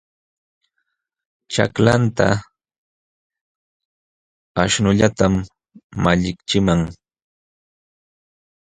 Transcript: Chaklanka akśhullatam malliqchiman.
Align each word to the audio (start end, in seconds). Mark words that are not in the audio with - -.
Chaklanka 1.51 2.27
akśhullatam 4.61 5.33
malliqchiman. 6.03 6.81